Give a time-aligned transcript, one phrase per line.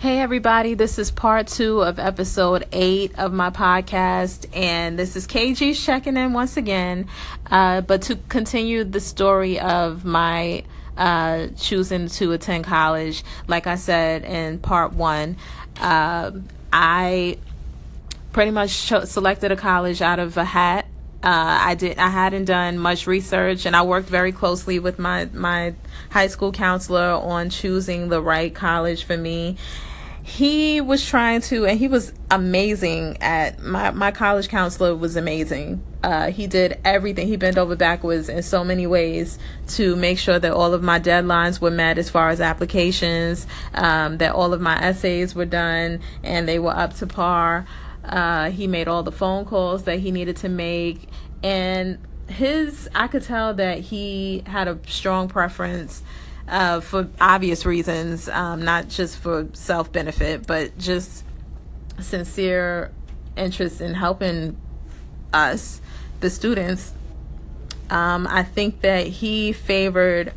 [0.00, 5.26] Hey, everybody, this is part two of episode eight of my podcast, and this is
[5.26, 7.08] KG checking in once again.
[7.50, 10.62] Uh, but to continue the story of my
[10.96, 15.36] uh, choosing to attend college, like I said in part one,
[15.80, 16.30] uh,
[16.72, 17.38] I
[18.32, 20.86] pretty much cho- selected a college out of a hat.
[21.28, 21.98] Uh, I did.
[21.98, 25.74] I hadn't done much research, and I worked very closely with my my
[26.08, 29.58] high school counselor on choosing the right college for me
[30.28, 35.82] he was trying to and he was amazing at my my college counselor was amazing
[36.02, 40.38] uh, he did everything he bent over backwards in so many ways to make sure
[40.38, 44.60] that all of my deadlines were met as far as applications um, that all of
[44.60, 47.66] my essays were done and they were up to par
[48.08, 51.08] uh, he made all the phone calls that he needed to make
[51.42, 51.98] and
[52.28, 56.02] his i could tell that he had a strong preference
[56.48, 61.24] uh, for obvious reasons, um, not just for self benefit, but just
[62.00, 62.90] sincere
[63.36, 64.56] interest in helping
[65.32, 65.80] us,
[66.20, 66.92] the students.
[67.90, 70.32] Um, I think that he favored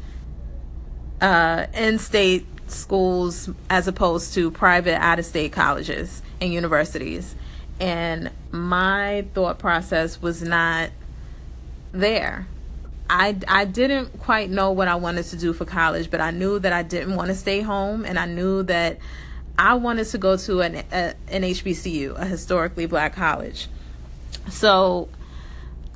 [1.20, 7.36] uh, in state schools as opposed to private out of state colleges and universities.
[7.82, 10.92] And my thought process was not
[11.92, 12.48] there.
[13.10, 16.60] I, I didn't quite know what I wanted to do for college, but I knew
[16.60, 19.00] that I didn't want to stay home, and I knew that
[19.58, 23.68] I wanted to go to an, a, an HBCU, a historically black college.
[24.50, 25.10] So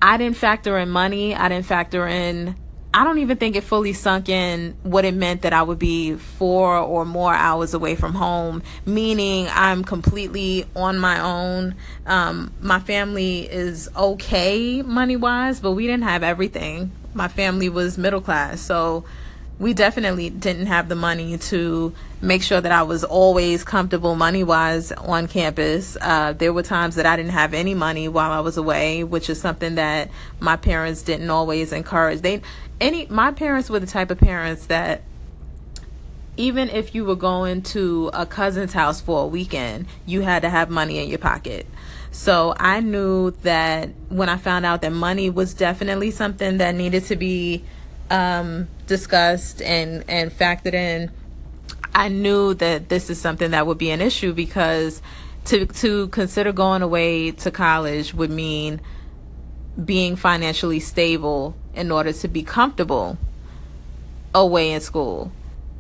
[0.02, 1.36] I didn't factor in money.
[1.36, 2.56] I didn't factor in
[2.96, 6.16] I don't even think it fully sunk in what it meant that I would be
[6.16, 11.76] four or more hours away from home, meaning I'm completely on my own.
[12.06, 16.90] Um, my family is okay money wise, but we didn't have everything.
[17.14, 19.04] My family was middle class, so
[19.58, 24.44] we definitely didn't have the money to make sure that I was always comfortable money
[24.44, 25.98] wise on campus.
[26.02, 29.30] Uh, there were times that I didn't have any money while I was away, which
[29.30, 32.22] is something that my parents didn't always encourage.
[32.22, 32.42] They
[32.82, 35.04] any my parents were the type of parents that
[36.38, 40.50] even if you were going to a cousin's house for a weekend, you had to
[40.50, 41.66] have money in your pocket.
[42.12, 47.06] So I knew that when I found out that money was definitely something that needed
[47.06, 47.64] to be
[48.10, 51.12] um, discussed and and factored in,
[51.94, 55.02] I knew that this is something that would be an issue because
[55.46, 58.82] to to consider going away to college would mean
[59.84, 63.18] being financially stable in order to be comfortable
[64.34, 65.32] away in school.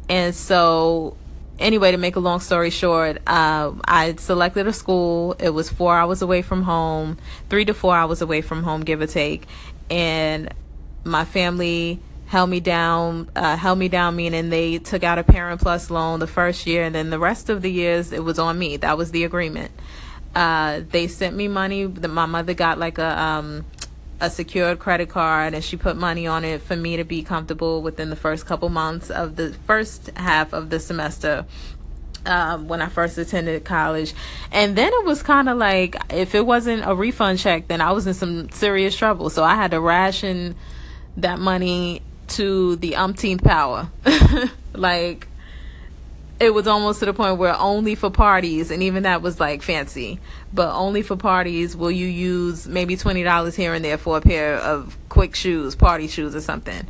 [0.09, 1.17] And so,
[1.59, 5.35] anyway, to make a long story short, uh, I selected a school.
[5.39, 7.17] It was four hours away from home,
[7.49, 9.47] three to four hours away from home, give or take.
[9.89, 10.53] And
[11.03, 15.61] my family held me down, uh, held me down, meaning they took out a Parent
[15.61, 18.57] Plus loan the first year, and then the rest of the years it was on
[18.57, 18.77] me.
[18.77, 19.71] That was the agreement.
[20.33, 21.85] Uh, they sent me money.
[21.87, 23.65] My mother got like a um,
[24.19, 27.81] a secured credit card and she put money on it for me to be comfortable
[27.81, 31.45] within the first couple months of the first half of the semester
[32.25, 34.13] um, when I first attended college.
[34.51, 37.91] And then it was kind of like if it wasn't a refund check, then I
[37.91, 39.29] was in some serious trouble.
[39.29, 40.55] So I had to ration
[41.17, 42.01] that money
[42.35, 43.89] to the umpteenth power.
[44.73, 45.27] like
[46.39, 49.61] it was almost to the point where only for parties, and even that was like
[49.61, 50.19] fancy,
[50.53, 54.55] but only for parties will you use maybe $20 here and there for a pair
[54.55, 56.85] of quick shoes, party shoes or something.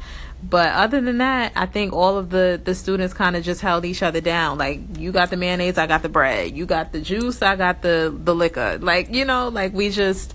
[0.47, 3.85] But other than that, I think all of the, the students kind of just held
[3.85, 4.57] each other down.
[4.57, 6.55] Like, you got the mayonnaise, I got the bread.
[6.55, 8.77] You got the juice, I got the, the liquor.
[8.79, 10.33] Like, you know, like we just,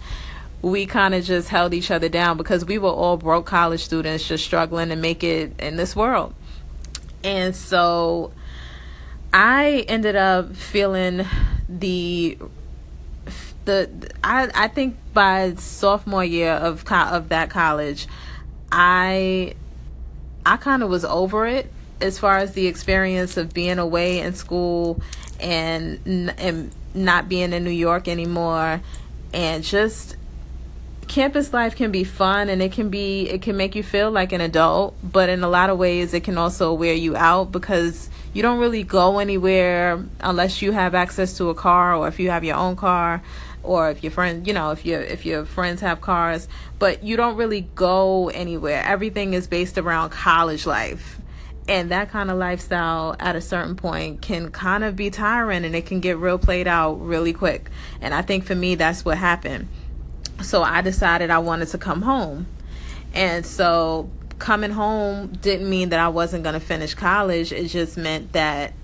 [0.62, 4.26] we kind of just held each other down because we were all broke college students
[4.26, 6.34] just struggling to make it in this world.
[7.24, 8.32] And so
[9.32, 11.26] I ended up feeling
[11.68, 12.38] the
[13.64, 18.06] the I I think by sophomore year of co- of that college,
[18.70, 19.54] I
[20.44, 21.70] I kind of was over it
[22.00, 25.00] as far as the experience of being away in school
[25.38, 28.80] and and not being in New York anymore
[29.32, 30.16] and just
[31.10, 34.30] campus life can be fun and it can be it can make you feel like
[34.30, 38.08] an adult but in a lot of ways it can also wear you out because
[38.32, 42.30] you don't really go anywhere unless you have access to a car or if you
[42.30, 43.20] have your own car
[43.64, 46.46] or if your friend you know if your if your friends have cars
[46.78, 48.82] but you don't really go anywhere.
[48.84, 51.18] Everything is based around college life.
[51.68, 55.74] And that kind of lifestyle at a certain point can kind of be tiring and
[55.74, 57.68] it can get real played out really quick.
[58.00, 59.68] And i think for me that's what happened
[60.42, 62.46] so I decided I wanted to come home.
[63.14, 64.08] And so
[64.38, 67.52] coming home didn't mean that I wasn't going to finish college.
[67.52, 68.72] It just meant that